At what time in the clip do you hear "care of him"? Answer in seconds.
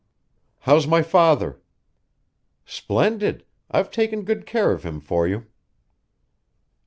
4.47-4.99